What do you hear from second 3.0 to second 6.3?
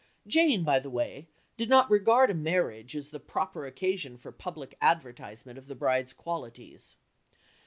the proper occasion for public advertisement of the bride's